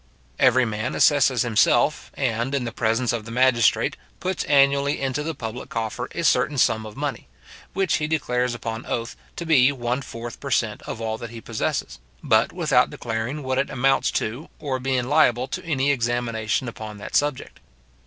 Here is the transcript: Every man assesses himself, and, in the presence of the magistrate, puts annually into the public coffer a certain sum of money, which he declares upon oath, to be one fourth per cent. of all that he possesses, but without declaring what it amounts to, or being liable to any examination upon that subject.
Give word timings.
Every 0.39 0.65
man 0.65 0.93
assesses 0.95 1.43
himself, 1.43 2.09
and, 2.15 2.55
in 2.55 2.63
the 2.63 2.71
presence 2.71 3.13
of 3.13 3.23
the 3.23 3.29
magistrate, 3.29 3.97
puts 4.19 4.43
annually 4.45 4.99
into 4.99 5.21
the 5.21 5.35
public 5.35 5.69
coffer 5.69 6.09
a 6.15 6.23
certain 6.23 6.57
sum 6.57 6.87
of 6.87 6.97
money, 6.97 7.27
which 7.73 7.97
he 7.97 8.07
declares 8.07 8.55
upon 8.55 8.87
oath, 8.87 9.15
to 9.35 9.45
be 9.45 9.71
one 9.71 10.01
fourth 10.01 10.39
per 10.39 10.49
cent. 10.49 10.81
of 10.87 11.01
all 11.01 11.19
that 11.19 11.29
he 11.29 11.39
possesses, 11.39 11.99
but 12.23 12.51
without 12.51 12.89
declaring 12.89 13.43
what 13.43 13.59
it 13.59 13.69
amounts 13.69 14.09
to, 14.17 14.49
or 14.57 14.79
being 14.79 15.03
liable 15.03 15.47
to 15.49 15.63
any 15.63 15.91
examination 15.91 16.67
upon 16.67 16.97
that 16.97 17.15
subject. 17.15 17.59